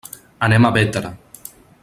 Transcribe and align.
Anem 0.47 0.67
a 0.69 0.71
Bétera. 0.79 1.13